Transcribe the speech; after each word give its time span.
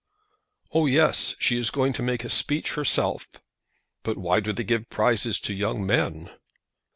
"Oh, 0.73 0.87
yes; 0.87 1.35
she 1.37 1.59
is 1.59 1.69
going 1.69 1.93
to 1.93 2.01
make 2.01 2.23
a 2.23 2.29
speech 2.31 2.73
herself." 2.73 3.27
"But 4.01 4.17
why 4.17 4.39
do 4.39 4.51
they 4.51 4.63
give 4.63 4.89
prizes 4.89 5.39
to 5.41 5.53
young 5.53 5.85
men?" 5.85 6.31